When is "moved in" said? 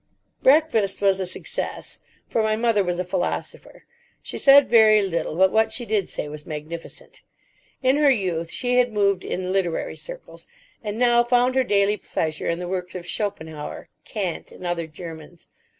8.91-9.53